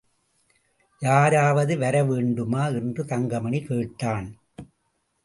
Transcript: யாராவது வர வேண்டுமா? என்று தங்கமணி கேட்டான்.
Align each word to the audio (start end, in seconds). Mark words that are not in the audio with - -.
யாராவது 1.01 1.77
வர 1.77 2.03
வேண்டுமா? 2.03 2.67
என்று 2.67 3.05
தங்கமணி 3.05 3.61
கேட்டான். 3.61 4.27